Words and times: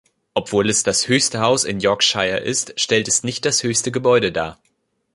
Obwohl 0.33 0.67
es 0.71 0.81
das 0.81 1.07
höchste 1.07 1.41
Haus 1.41 1.63
in 1.63 1.79
Yorkshire 1.79 2.39
ist, 2.39 2.73
stellt 2.81 3.07
es 3.07 3.21
nicht 3.23 3.45
das 3.45 3.61
höchste 3.61 3.91
Gebäude 3.91 4.31
dar. 4.31 4.57